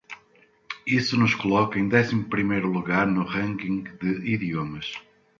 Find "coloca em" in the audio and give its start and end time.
1.35-1.87